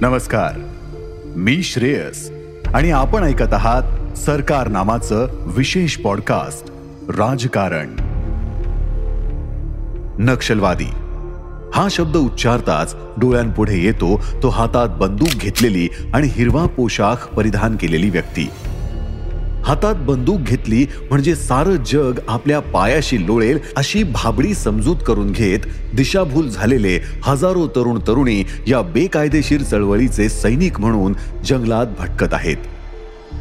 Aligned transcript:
नमस्कार. 0.00 0.60
मी 1.36 1.62
श्रेयस 1.62 2.30
आणि 2.74 2.90
आपण 2.90 3.22
ऐकत 3.22 3.52
आहात 3.52 4.16
सरकार 4.16 4.68
नामाचं 4.68 5.28
विशेष 5.46 5.96
पॉडकास्ट 5.96 6.70
राजकारण. 7.18 7.88
नक्षलवादी. 10.18 10.88
हा 11.74 11.88
शब्द 11.90 12.16
उच्चारताच 12.16 12.96
डोळ्यांपुढे 13.16 13.78
येतो 13.78 14.20
तो 14.42 14.48
हातात 14.48 14.88
बंदूक 14.88 15.28
घेतलेली 15.28 15.88
आणि 16.14 16.26
हिरवा 16.26 16.66
पोशाख 16.66 17.28
परिधान 17.28 17.76
केलेली 17.76 18.10
व्यक्ती. 18.10 18.50
हातात 19.64 19.94
बंदूक 19.94 20.40
घेतली 20.40 20.86
म्हणजे 21.10 21.34
सारं 21.34 21.76
जग 21.86 22.18
आपल्या 22.28 22.60
पायाशी 22.60 23.26
लोळेल 23.26 23.58
अशी 23.76 24.02
भाबडी 24.02 24.54
समजूत 24.54 24.96
करून 25.06 25.32
घेत 25.32 25.58
दिशाभूल 25.94 26.48
झालेले 26.48 27.00
हजारो 27.22 27.66
तरुण 27.66 27.98
तरुणी 27.98 28.44
या 28.68 28.82
बेकायदेशीर 28.82 29.62
चळवळीचे 29.62 30.28
सैनिक 30.28 30.80
म्हणून 30.80 31.14
जंगलात 31.44 31.86
भटकत 31.98 32.34
आहेत. 32.34 32.56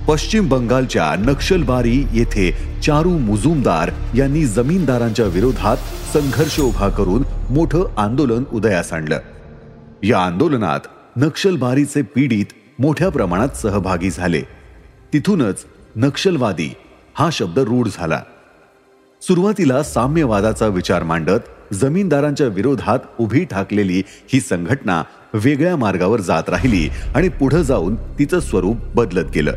पश्चिम 0.07 0.47
बंगालच्या 0.47 1.15
नक्षलबारी 1.19 2.03
येथे 2.13 2.51
चारू 2.85 3.09
मुजुमदार 3.09 3.91
यांनी 4.15 4.45
जमीनदारांच्या 4.45 5.25
विरोधात 5.25 5.77
संघर्ष 6.13 6.59
उभा 6.59 6.89
करून 6.89 7.23
मोठं 7.49 7.83
आंदोलन 7.97 8.43
उदयास 8.53 8.93
आणलं. 8.93 9.19
या 10.03 10.19
आंदोलनात 10.19 10.79
नक्षलबारीचे 11.17 12.01
पीडित 12.01 12.45
मोठ्या 12.79 13.09
प्रमाणात 13.09 13.57
सहभागी 13.61 14.09
झाले. 14.09 14.41
तिथूनच 15.13 15.65
नक्षलवादी 15.97 16.73
हा 17.15 17.29
शब्द 17.31 17.59
रूढ 17.59 17.87
झाला. 17.87 18.21
सुरुवातीला 19.21 19.83
साम्यवादाचा 19.83 20.67
विचार 20.67 21.03
मांडत 21.03 21.73
जमीनदारांच्या 21.73 22.47
विरोधात 22.47 22.99
उभी 23.19 23.45
ठाकलेली 23.45 24.03
ही 24.33 24.39
संघटना 24.39 25.03
वेगळ्या 25.33 25.75
मार्गावर 25.75 26.21
जात 26.21 26.43
राहिली 26.47 26.89
आणि 27.15 27.29
पुढे 27.29 27.63
जाऊन 27.63 27.95
तिचं 27.95 28.39
स्वरूप 28.39 28.77
बदलत 28.95 29.31
गेलं. 29.35 29.53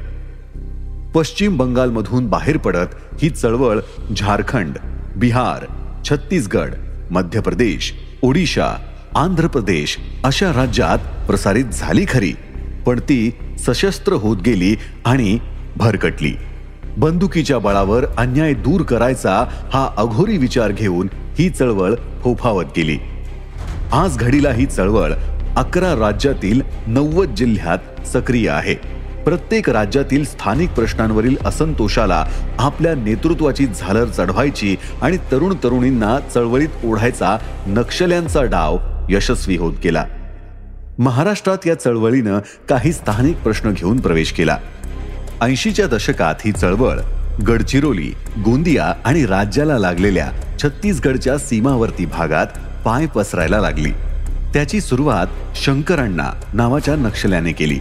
पश्चिम 1.14 1.56
बंगालमधून 1.56 2.26
बाहेर 2.26 2.56
पडत 2.56 2.86
ही 3.22 3.30
चळवळ 3.30 3.80
झारखंड 4.16 4.78
बिहार 5.16 5.64
छत्तीसगड 6.10 6.74
मध्य 7.10 7.40
प्रदेश 7.40 7.92
ओडिशा 8.22 8.74
आंध्र 9.16 9.46
प्रदेश 9.46 9.98
अशा 10.24 10.52
राज्यात 10.52 11.26
प्रसारित 11.26 11.64
झाली 11.64 12.04
खरी. 12.08 12.32
पण 12.86 13.00
ती 13.00 13.30
सशस्त्र 13.58 14.12
होत 14.12 14.36
गेली 14.36 14.76
आणि 15.04 15.38
भरकटली. 15.80 16.32
बंदुकीच्या 16.96 17.58
बळावर 17.58 18.04
अन्याय 18.18 18.52
दूर 18.52 18.82
करायचा 18.82 19.44
हा 19.74 19.88
अघोरी 19.96 20.36
विचार 20.36 20.72
घेऊन 20.72 21.08
ही 21.38 21.50
चळवळ 21.50 21.94
फोफावत 22.22 22.64
गेली. 22.76 22.98
आज 23.92 24.18
घडीला 24.18 24.50
ही 24.50 24.66
चळवळ 24.66 25.12
अकरा 25.56 25.92
राज्यातील 25.92 26.60
नव्वद 26.86 27.34
जिल्ह्यात 27.34 28.06
सक्रिय 28.06 28.48
आहे. 28.48 28.74
प्रत्येक 29.24 29.70
राज्यातील 29.70 30.24
स्थानिक 30.24 30.70
प्रश्नांवरील 30.70 31.36
असंतोषाला 31.44 32.26
आपल्या 32.58 32.94
नेतृत्वाची 32.94 33.66
झालर 33.66 34.04
चढवायची 34.04 34.76
आणि 35.02 35.16
तरुण 35.16 35.54
तरुणींना 35.64 36.18
चळवळीत 36.34 36.84
ओढायचा 36.84 37.38
नक्षल्यांचा 37.66 38.42
डाव 38.42 38.78
यशस्वी 39.10 39.56
होत 39.56 39.72
गेला. 39.84 40.04
महाराष्ट्रात 40.98 41.66
या 41.66 41.74
चळवळीनं 41.74 42.38
काही 42.68 42.92
स्थानिक 42.92 43.36
प्रश्न 43.36 43.70
घेऊन 43.70 44.00
प्रवेश 44.00 44.32
केला. 44.32 44.56
ऐंशीच्या 45.40 45.86
दशकात 45.86 46.34
ही 46.44 46.52
चळवळ 46.52 46.98
गडचिरोली 47.48 48.12
गोंदिया 48.44 48.92
आणि 49.04 49.26
राज्याला 49.26 49.78
लागलेल्या 49.78 50.30
छत्तीसगडच्या 50.62 51.38
सीमावर्ती 51.38 52.06
भागात 52.06 52.46
पाय 52.84 53.06
पसरायला 53.06 53.60
लागली. 53.60 53.90
त्याची 54.52 54.80
सुरुवात 54.80 55.26
शंकरण्णा 55.56 56.40
नावाच्या 56.54 56.96
नक्षल्याने 56.96 57.52
केली. 57.52 57.78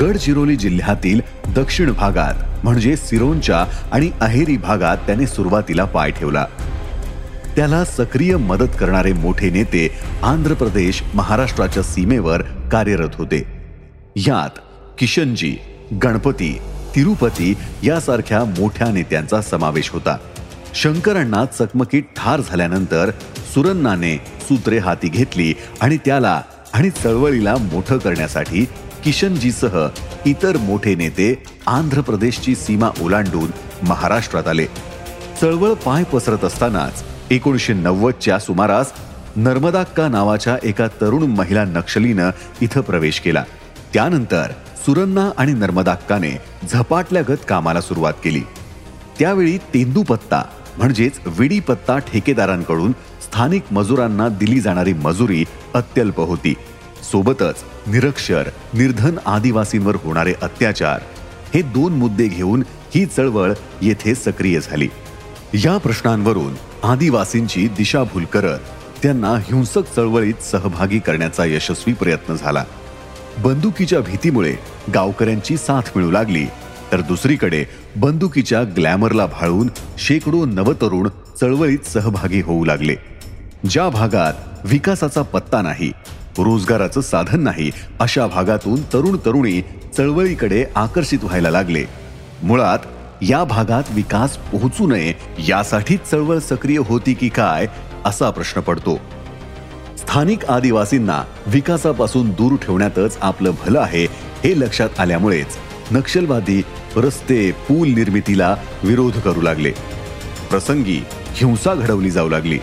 गडचिरोली 0.00 0.56
जिल्ह्यातील 0.56 1.20
दक्षिण 1.56 1.92
भागात 1.92 2.64
म्हणजे 2.64 2.96
सिरोंच्या 2.96 3.64
आणि 3.92 4.10
अहेरी 4.20 4.56
भागात 4.56 4.96
त्याने 4.96 5.26
सुरुवातीला 5.26 5.84
पाय 5.84 6.10
ठेवला. 6.10 6.46
त्याला 7.56 7.84
सक्रिय 7.84 8.36
मदत 8.36 8.76
करणारे 8.80 9.12
मोठे 9.12 9.50
नेते 9.50 9.90
आंध्र 10.22 10.54
प्रदेश 10.54 11.02
महाराष्ट्राच्या 11.14 11.82
सीमेवर 11.82 12.42
कार्यरत 12.42 13.14
होते. 13.14 13.42
यात 14.16 14.58
किशनजी 14.98 15.56
गणपती 15.94 16.58
तिरुपती 16.94 17.54
यासारख्या 17.82 18.44
मोठ्या 18.44 18.90
नेत्यांचा 18.92 19.40
समावेश 19.42 19.90
होता. 19.90 20.16
शंकरांना 20.74 21.44
चकमकीत 21.44 22.02
ठार 22.16 22.40
झाल्यानंतर 22.40 23.10
सुरन्नाने 23.54 24.16
सूत्रे 24.16 24.78
हाती 24.78 25.08
घेतली 25.08 25.54
आणि 25.80 25.96
त्याला 25.96 26.42
आणि 26.74 26.90
चळवळीला 26.90 27.56
मोठं 27.56 27.98
करण्यासाठी 27.98 28.64
किशनजीसह 29.04 29.86
इतर 30.26 30.56
मोठे 30.56 30.94
नेते 30.94 31.42
आंध्र 31.66 32.00
प्रदेशची 32.00 32.54
सीमा 32.54 32.90
ओलांडून 33.00 33.50
महाराष्ट्रात 33.82 34.48
आले. 34.48 34.66
चळवळ 35.40 35.72
पाय 35.72 36.02
पसरत 36.02 36.44
असतानाच 36.44 37.04
एकोणीसशे 37.30 37.72
नव्वदच्या 37.72 38.38
सुमारास 38.38 38.92
नर्मदाक्का 39.36 40.08
नावाच्या 40.08 40.56
एका 40.62 40.86
तरुण 40.86 41.22
महिला 41.22 41.64
नक्षलीनं 41.64 42.30
इथं 42.60 42.80
प्रवेश 42.80 43.20
केला. 43.20 43.44
त्यानंतर 43.94 44.46
सुरन्ना 44.86 45.30
आणि 45.38 45.52
नर्मदाक्काने 45.52 46.30
झपाटल्यागत 46.72 47.36
कामाला 47.48 47.80
सुरुवात 47.80 48.12
केली. 48.24 48.40
त्यावेळी 49.18 49.58
तेंदूपत्ता 49.58 50.42
म्हणजेच 50.78 51.12
विडीपत्ता 51.26 51.98
ठेकेदारांकडून 51.98 52.92
स्थानिक 53.22 53.62
मजुरांना 53.70 54.28
दिली 54.28 54.60
जाणारी 54.60 54.92
मजुरी 54.92 55.44
अत्यल्प 55.74 56.20
होती. 56.20 56.54
सोबतच 57.12 57.56
निरक्षर 57.86 58.48
निर्धन 58.74 59.18
आदिवासींवर 59.26 59.96
होणारे 60.04 60.34
अत्याचार 60.42 61.00
हे 61.54 61.62
दोन 61.62 61.92
मुद्दे 61.92 62.28
घेऊन 62.28 62.62
ही 62.94 63.06
चळवळ 63.06 63.52
येथे 63.82 64.14
सक्रिय 64.14 64.60
झाली. 64.60 64.88
या 65.54 65.78
प्रश्नांवरून 65.78 66.54
आदिवासींची 66.84 67.68
दिशाभूल 67.68 68.24
करत 68.24 68.58
त्यांना 69.02 69.30
हिंसक 69.30 69.94
चळवळीत 69.96 70.42
सहभागी 70.42 70.98
करण्याचा 70.98 71.44
यशस्वी 71.44 71.92
प्रयत्न 71.92 72.34
झाला. 72.34 72.64
बंदुकीच्या 73.42 74.00
भीतीमुळे 74.00 74.54
गावकऱ्यांची 74.94 75.56
साथ 75.56 75.90
मिळू 75.96 76.10
लागली. 76.10 76.44
तर 76.92 77.00
दुसरीकडे 77.00 77.64
बंदुकीच्या 77.96 78.62
ग्लॅमरला 78.76 79.26
भाळून 79.26 79.68
शेकडो 79.98 80.44
नवतरुण 80.44 81.08
चळवळीत 81.40 81.86
सहभागी 81.86 82.40
होऊ 82.40 82.64
लागले. 82.64 82.94
ज्या 83.70 83.88
भागात 83.88 84.32
विकासाचा 84.64 85.22
पत्ता 85.22 85.62
नाही 85.62 85.92
रोजगाराचं 86.38 87.00
साधन 87.00 87.40
नाही 87.40 87.70
अशा 88.00 88.26
भागातून 88.26 88.82
तरुण 88.82 89.16
तरुणी 89.16 89.60
चळवळीकडे 89.96 90.64
आकर्षित 90.74 91.18
व्हायला 91.22 91.50
लागले. 91.50 91.84
मुळात 92.42 92.78
या 93.22 93.44
भागात 93.44 93.82
विकास 93.90 94.36
पोहोचू 94.36 94.86
नये 94.86 95.14
यासाठीच 95.48 96.00
चळवळ 96.10 96.38
सक्रिय 96.38 96.78
होती 96.78 97.14
की 97.14 97.28
काय 97.28 97.66
असा 98.04 98.30
प्रश्न 98.30 98.60
पडतो. 98.60 98.98
स्थानिक 99.98 100.44
आदिवासींना 100.44 101.22
विकासापासून 101.46 102.30
दूर 102.30 102.56
ठेवण्यातच 102.56 103.18
आपलं 103.20 103.52
भलं 103.66 103.80
आहे 103.80 104.04
हे 104.44 104.58
लक्षात 104.60 105.00
आल्यामुळेच 105.00 105.56
नक्षलवादी 105.90 106.62
रस्ते 106.96 107.50
पूल 107.68 107.88
निर्मितीला 107.88 108.54
विरोध 108.82 109.18
करू 109.18 109.40
लागले. 109.40 109.70
प्रसंगी 110.50 111.00
हिंसा 111.34 111.74
घडवली 111.74 112.10
जाऊ 112.10 112.28
लागली. 112.28 112.58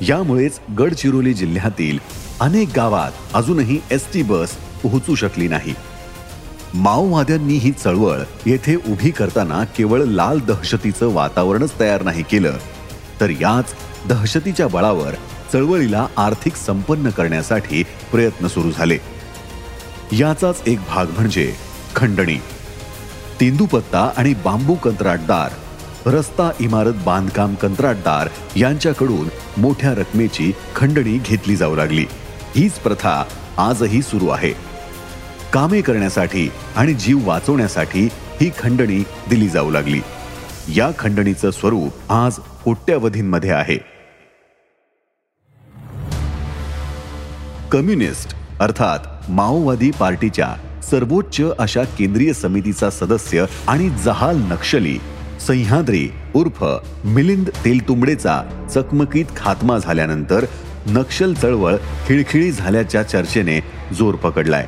यामुळेच 0.00 0.60
गडचिरोली 0.78 1.34
जिल्ह्यातील 1.34 1.98
अनेक 2.40 2.68
गावात 2.76 3.10
अजूनही 3.34 3.78
एस 3.90 4.06
टी 4.14 4.22
बस 4.22 4.50
पोहोचू 4.82 5.14
शकली 5.14 5.48
नाही. 5.48 5.74
माओवाद्यांनी 6.74 7.54
ही 7.54 7.72
चळवळ 7.72 8.18
येथे 8.46 8.74
उभी 8.76 9.10
करताना 9.10 9.64
केवळ 9.76 10.04
लाल 10.04 10.38
दहशतीचं 10.40 11.12
वातावरणच 11.14 11.72
तयार 11.80 12.02
नाही 12.02 12.22
केलं 12.22 12.56
तर 13.20 13.30
याच 13.30 13.74
दहशतीच्या 14.08 14.68
बळावर 14.68 15.14
चळवळीला 15.52 16.06
आर्थिक 16.16 16.56
संपन्न 16.56 17.10
करण्यासाठी 17.10 17.82
प्रयत्न 17.82 18.46
सुरू 18.46 18.70
झाले. 18.70 18.98
याचाच 20.12 20.62
एक 20.66 20.78
भाग 20.88 21.06
म्हणजे 21.06 21.52
खंडणी. 21.96 22.36
तेंदुपत्ता 23.40 24.10
आणि 24.16 24.34
बांबू 24.34 24.74
कंत्राटदार 24.74 25.50
रस्ता 26.10 26.50
इमारत 26.60 26.92
बांधकाम 27.06 27.54
कंत्राटदार 27.54 28.28
यांच्याकडून 28.56 29.28
मोठ्या 29.56 29.94
रकमेची 29.94 30.52
खंडणी 30.76 31.18
घेतली 31.24 31.56
जाऊ 31.56 31.76
लागली. 31.76 32.06
हीच 32.56 32.72
प्रथा 32.72 33.24
आजही 33.58 34.02
सुरू 34.02 34.28
आहे. 34.28 34.52
कामे 35.52 35.80
करण्यासाठी 35.80 36.50
आणि 36.76 36.94
जीव 36.94 37.18
वाचवण्यासाठी 37.22 38.08
ही 38.12 38.50
खंडणी 38.58 39.04
दिली 39.30 39.48
जाऊ 39.48 39.70
लागली. 39.70 40.00
या 40.68 40.90
खंडणीचं 40.98 41.50
स्वरूप 41.50 42.12
आज 42.12 42.38
कोट्यावधींमध्ये 42.64 43.50
आहे. 43.50 43.91
कम्युनिस्ट 47.72 48.34
अर्थात 48.60 49.30
माओवादी 49.30 49.90
पार्टीच्या 49.90 50.54
सर्वोच्च 50.90 51.40
अशा 51.58 51.82
केंद्रीय 51.84 52.32
समितीचा 52.32 52.90
सदस्य 52.90 53.44
आणि 53.68 53.88
जहाल 53.88 54.36
नक्षली 54.36 54.98
सह्याद्री 55.40 56.08
उर्फ 56.34 56.64
मिलिंद 57.04 57.48
तेलतुंबडेचा 57.64 58.66
चकमकीत 58.74 59.24
खात्मा 59.36 59.78
झाल्यानंतर 59.78 60.44
नक्षल 60.86 61.34
चळवळ 61.34 61.76
खिळखिळी 62.06 62.52
झाल्याच्या 62.52 63.02
चर्चेने 63.02 63.60
जोर 63.98 64.14
पकडलाय. 64.14 64.66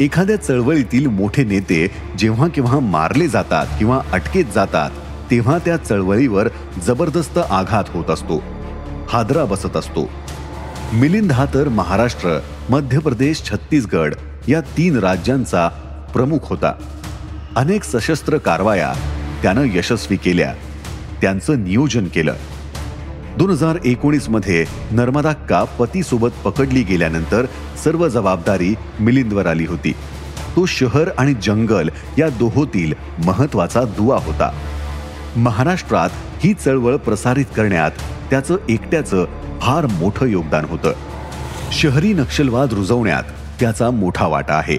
एखाद्या 0.00 0.36
चळवळीतील 0.36 1.06
मोठे 1.06 1.44
नेते 1.44 1.90
जेव्हा 2.18 2.48
केव्हा 2.48 2.78
मारले 2.78 3.28
जातात 3.28 3.66
किंवा 3.78 4.00
अटकेत 4.12 4.44
जातात 4.54 4.90
तेव्हा 5.30 5.58
त्या 5.58 5.76
चळवळीवर 5.76 6.48
जबरदस्त 6.86 7.38
आघात 7.38 7.84
होत 7.88 8.10
असतो. 8.10 8.42
हादरा 9.08 9.44
बसत 9.44 9.76
असतो. 9.76 10.10
मिलिंद 10.92 11.32
हा 11.32 11.44
तर 11.54 11.68
महाराष्ट्र 11.68 12.40
मध्य 12.70 12.98
प्रदेश 12.98 13.42
छत्तीसगड 13.42 14.14
या 14.48 14.60
तीन 14.60 14.98
राज्यांचा 14.98 15.68
प्रमुख 16.12 16.38
होता. 16.42 16.72
अनेक 17.56 17.84
सशस्त्र 17.84 18.36
कारवाया 18.36 18.92
त्यानं 19.42 19.64
यशस्वी 19.74 20.16
केल्या. 20.16 20.54
त्यांचं 21.20 21.64
नियोजन 21.64 22.04
केलं. 22.04 22.34
दोन 23.38 23.50
हजार 23.50 23.76
एकोणीसमध्ये 23.84 24.64
नर्मदाक्का 24.90 25.64
पतीसोबत 25.64 26.28
पकडली 26.44 26.82
गेल्यानंतर 26.82 27.46
सर्व 27.84 28.08
जबाबदारी 28.08 28.74
मिलिंदवर 29.00 29.46
आली 29.46 29.66
होती. 29.66 29.92
तो 30.56 30.66
शहर 30.66 31.10
आणि 31.18 31.34
जंगल 31.42 31.88
या 32.18 32.28
दोहोतील 32.28 32.92
महत्त्वाचा 33.24 33.82
दुवा 33.82 34.16
होता. 34.16 34.50
महाराष्ट्रात 35.36 36.10
ही 36.44 36.54
चळवळ 36.54 36.96
प्रसारित 36.96 37.46
करण्यात 37.56 37.90
त्याचं 38.30 38.56
एकट्याचं 38.68 39.26
फार 39.60 39.86
मोठं 39.86 40.26
योगदान 40.26 40.64
होतं. 40.64 40.92
शहरी 41.72 42.12
नक्षलवाद 42.12 42.72
रुजवण्यात 42.72 43.22
त्याचा 43.60 43.90
मोठा 43.90 44.26
वाटा 44.26 44.54
आहे. 44.54 44.76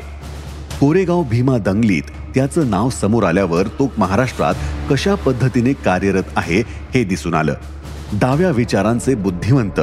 कोरेगाव 0.79 1.23
भीमा 1.23 1.57
दंगलीत 1.57 2.03
त्याचं 2.35 2.69
नाव 2.69 2.89
समोर 2.89 3.23
आल्यावर 3.23 3.67
तो 3.67 3.91
महाराष्ट्रात 3.97 4.55
कशा 4.89 5.15
पद्धतीने 5.15 5.73
कार्यरत 5.73 6.23
आहे 6.35 6.59
हे 6.93 7.03
दिसून 7.03 7.33
आलं. 7.33 7.53
डाव्या 8.13 8.49
विचारांचे 8.49 9.15
बुद्धिवंत 9.15 9.81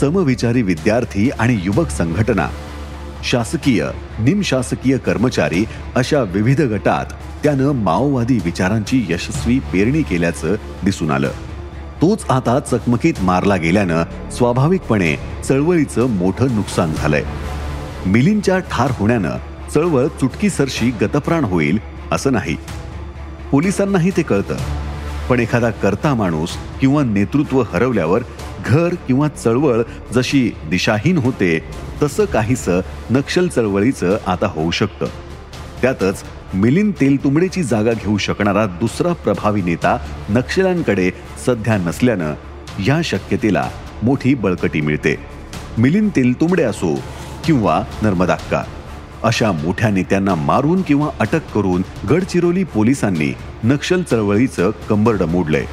समविचारी 0.00 0.62
विद्यार्थी 0.62 1.30
आणि 1.30 1.60
युवक 1.62 1.88
संघटना 1.88 2.48
शासकीय 3.24 3.86
निमशासकीय 4.18 4.98
कर्मचारी 4.98 5.64
अशा 5.94 6.22
विविध 6.22 6.60
गटात 6.60 7.06
त्यानं 7.42 7.72
माओवादी 7.72 8.38
विचारांची 8.44 9.06
यशस्वी 9.08 9.58
पेरणी 9.58 10.02
केल्याचं 10.02 10.54
दिसून 10.84 11.10
आलं. 11.10 11.30
तोच 12.02 12.24
आता 12.30 12.60
चकमकीत 12.60 13.14
मारला 13.20 13.56
गेल्यानं 13.56 14.30
स्वाभाविकपणे 14.30 15.16
चळवळीचं 15.44 16.06
मोठं 16.06 16.54
नुकसान 16.54 16.94
झालंय. 16.94 17.24
मिलिंदच्या 18.06 18.58
ठार 18.58 18.90
होण्यानं 18.90 19.30
चळवळ 19.74 20.06
चुटकीसरशी 20.06 20.90
गतप्राण 20.90 21.44
होईल 21.44 21.78
असं 22.12 22.32
नाही. 22.32 22.56
पोलिसांनाही 23.50 24.10
ते 24.16 24.22
कळतं. 24.22 24.56
पण 25.28 25.40
एखादा 25.40 25.70
करता 25.70 26.14
माणूस 26.14 26.48
किंवा 26.80 27.02
नेतृत्व 27.02 27.62
हरवल्यावर 27.62 28.22
घर 28.66 28.94
किंवा 28.94 29.28
चळवळ 29.28 29.82
जशी 30.12 30.52
दिशाहीन 30.70 31.18
होते 31.18 31.64
तसं 32.02 32.24
काहीसं 32.24 32.80
नक्षल 33.10 33.48
चळवळीचं 33.48 34.18
आता 34.26 34.46
होऊ 34.46 34.70
शकतं. 34.70 35.06
त्यातच 35.82 36.24
मिलिंद 36.54 36.92
तेलतुंबडेची 37.00 37.62
जागा 37.62 37.92
घेऊ 37.92 38.16
शकणारा 38.18 38.66
दुसरा 38.66 39.12
प्रभावी 39.12 39.62
नेता 39.62 39.96
नक्षल्यांकडे 40.28 41.10
सध्या 41.46 41.76
नसल्यानं 41.76 42.34
या 42.86 43.00
शक्यतेला 43.04 43.68
मोठी 44.02 44.34
बळकटी 44.34 44.80
मिळते. 44.80 45.16
मिलिंद 45.78 46.10
तेलतुंबडे 46.16 46.62
असो 46.62 46.94
किंवा 47.44 47.82
नर्मदाक्का 48.02 48.62
अशा 49.22 49.52
मोठ्या 49.52 49.90
नेत्यांना 49.90 50.34
मारून 50.34 50.82
किंवा 50.82 51.08
अटक 51.20 51.52
करून 51.54 51.82
गडचिरोली 52.10 52.64
पोलिसांनी 52.64 53.34
नक्षल 53.64 54.02
चळवळीचं 54.02 54.70
कंबरड 54.88 55.22
मोडलंय. 55.22 55.64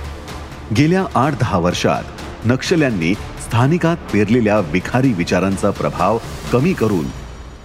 गेल्या 0.78 1.06
आठ 1.16 1.40
दहा 1.40 1.58
वर्षात 1.58 2.04
नक्षल्यांनी 2.46 3.14
स्थानिकात 3.14 3.98
पेरलेल्या 4.14 4.60
विखारी 4.60 5.14
विचारांचा 5.14 5.70
प्रभाव 5.70 6.18
कमी 6.54 6.74
करून 6.74 7.06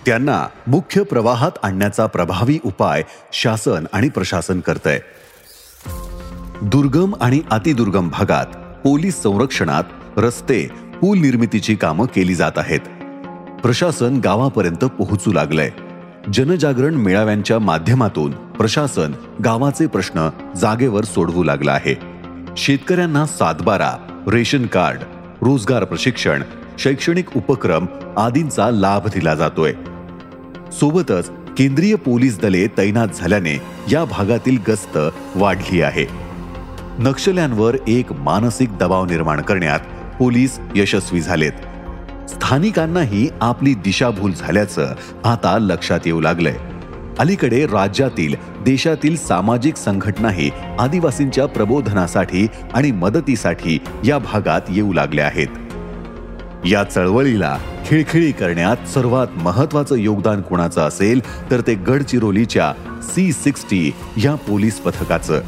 त्यांना 0.09 0.49
मुख्य 0.67 1.03
प्रवाहात 1.03 1.51
आणण्याचा 1.63 2.07
प्रभावी 2.07 2.59
उपाय 2.65 3.03
शासन 3.33 3.85
आणि 3.93 4.09
प्रशासन 4.09 4.61
करतंय. 4.61 5.01
दुर्गम 6.63 7.15
आणि 7.21 7.41
अतिदुर्गम 7.51 8.09
भागात 8.09 8.47
पोलीस 8.85 9.23
संरक्षणात 9.23 9.85
रस्ते 10.17 10.67
पूल 11.01 11.19
निर्मितीची 11.19 11.75
कामं 11.75 12.07
केली 12.07 12.35
जात 12.35 12.53
आहेत. 12.57 12.81
प्रशासन 13.63 14.21
गावापर्यंत 14.21 14.85
पोहोचू 14.85 15.33
लागलंय. 15.33 15.71
जनजागरण 16.33 16.95
मेळाव्यांच्या 16.95 17.59
माध्यमातून 17.59 18.31
प्रशासन 18.31 19.13
गावाचे 19.45 19.87
प्रश्न 19.87 20.29
जागेवर 20.57 21.05
सोडवू 21.05 21.45
लागला 21.45 21.73
आहे. 21.73 21.95
शेतकऱ्यांना 22.57 23.27
सातबारा 23.27 24.23
रेशन 24.33 24.67
कार्ड 24.67 24.99
रोजगार 25.43 25.85
प्रशिक्षण 25.85 26.43
शैक्षणिक 26.79 27.37
उपक्रम 27.37 27.87
आदींचा 28.17 28.71
लाभ 28.71 29.09
दिला 29.09 29.35
जातोय. 29.35 29.75
सोबतच 30.73 31.31
केंद्रीय 31.59 31.95
पोलीस 31.95 32.41
दले 32.41 32.67
तैनात 32.67 33.09
झाल्याने 33.17 33.61
या 33.93 34.05
भागातील 34.05 34.59
गस्त 34.69 34.99
वाढली 35.35 35.83
आहे. 35.83 36.07
नक्षल्यांवर 36.99 37.77
एक 37.89 38.13
मानसिक 38.13 38.79
दबाव 38.79 39.05
निर्माण 39.05 39.41
करण्यात 39.41 39.81
पोलीस 40.19 40.61
यशस्वी 40.75 41.21
झालेत. 41.21 41.53
स्थानिकांनाही 42.29 43.29
आपली 43.41 43.75
दिशाभूल 43.75 44.33
झाल्याचं 44.33 44.95
आता 45.25 45.59
लक्षात 45.59 46.01
येऊ 46.07 46.21
लागलंय. 46.21 46.57
अलीकडे 47.19 47.67
राज्यातील 47.67 48.35
देशातील 48.65 49.17
सामाजिक 49.17 49.77
संघटनाही 49.77 50.51
आदिवासींच्या 50.79 51.47
प्रबोधनासाठी 51.47 52.47
आणि 52.75 52.91
मदतीसाठी 52.91 53.79
या 54.05 54.19
भागात 54.19 54.61
येऊ 54.69 54.93
लागल्या 54.93 55.27
आहेत. 55.27 55.47
या 56.67 56.85
चळवळीला 56.85 57.59
खिळखिळी 57.87 58.33
करण्यात 58.33 58.89
सर्वात 58.89 59.27
महत्वाचं 59.37 59.95
योगदान 59.95 60.43
कोणाचं 60.43 60.81
असेल 60.81 61.51
तर 61.51 61.61
ते 61.61 61.75
गडचिरोलीच्या 61.75 62.73
सी 63.03 63.33
सिक्स्टी 63.33 63.95
या 64.17 64.35
पोलीस 64.35 64.81
पथकाचं. 64.81 65.41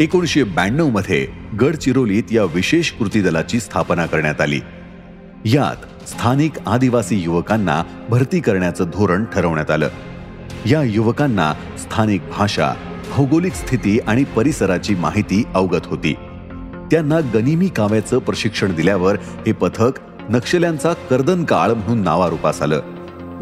एकोणीसशे 0.00 0.44
ब्याण्णवमध्ये 0.44 1.26
गडचिरोलीत 1.60 2.22
या 2.30 2.44
विशेष 2.44 2.92
कृती 2.92 3.22
दलाची 3.22 3.60
स्थापना 3.60 4.06
करण्यात 4.06 4.40
आली. 4.40 4.60
यात 5.44 6.08
स्थानिक 6.08 6.52
आदिवासी 6.66 7.16
युवकांना 7.16 7.82
भरती 8.08 8.40
करण्याचं 8.40 8.84
धोरण 8.84 9.24
ठरवण्यात 9.24 9.70
आलं. 9.70 9.88
या 10.66 10.82
युवकांना 10.82 11.54
स्थानिक 11.78 12.22
भाषा 12.38 12.72
भौगोलिक 13.16 13.54
स्थिती 13.54 13.98
आणि 13.98 14.24
परिसराची 14.24 14.94
माहिती 14.94 15.44
अवगत 15.54 15.86
होती. 15.86 16.12
त्यांना 16.90 17.20
गनिमी 17.34 17.68
काव्याचं 17.68 18.18
प्रशिक्षण 18.18 18.74
दिल्यावर 18.74 19.16
हे 19.46 19.52
पथक 19.52 19.92
नक्षल्यांचा 20.30 20.92
कर्दन 21.10 21.44
काळ 21.44 21.72
म्हणून 21.72 22.02
नावारूपास 22.02 22.62
आलं. 22.62 22.80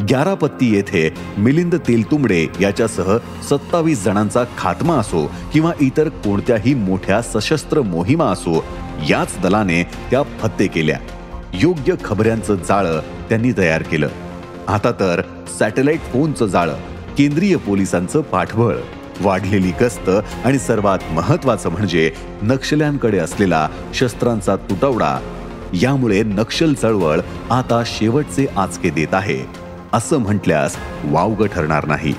ग्यारापत्ती 0.08 0.74
येथे 0.74 1.08
मिलिंद 1.38 1.74
तेलतुंबडे 1.88 2.46
याच्यासह 2.60 3.16
सत्तावीस 3.50 4.04
जणांचा 4.04 4.44
खात्मा 4.58 4.94
असो 4.94 5.24
किंवा 5.52 5.72
इतर 5.80 6.08
कोणत्याही 6.24 6.74
मोठ्या 6.74 7.20
सशस्त्र 7.22 7.82
मोहिमा 7.82 8.24
असो 8.24 8.64
याच 9.08 9.38
दलाने 9.42 9.82
त्या 10.10 10.22
फत्ते 10.40 10.66
केल्या. 10.66 10.98
योग्य 11.54 11.94
खबऱ्यांचं 12.04 12.54
जाळं 12.68 13.00
त्यांनी 13.28 13.52
तयार 13.58 13.82
केलं. 13.82 14.08
आता 14.68 14.92
तर 15.00 15.22
सॅटेलाइट 15.58 16.00
फोनचं 16.12 16.46
जाळं 16.46 16.74
केंद्रीय 17.18 17.56
पोलिसांचं 17.56 18.20
पाठबळ 18.20 18.76
वाढलेली 19.20 19.70
गस्त 19.80 20.08
आणि 20.44 20.58
सर्वात 20.58 21.12
महत्वाचं 21.12 21.70
म्हणजे 21.70 22.10
नक्षल्यांकडे 22.42 23.18
असलेला 23.18 23.68
शस्त्रांचा 23.94 24.56
तुटवडा 24.70 25.18
यामुळे 25.82 26.22
नक्षल 26.22 26.74
चळवळ 26.74 27.20
आता 27.50 27.82
शेवटचे 27.86 28.46
आचके 28.56 28.90
देत 28.90 29.14
आहे. 29.14 29.38
असं 29.92 30.18
म्हटल्यास 30.18 30.76
वावग 31.04 31.46
ठरणार 31.46 31.86
नाही. 31.86 32.14